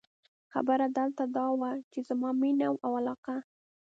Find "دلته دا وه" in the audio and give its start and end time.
0.97-1.71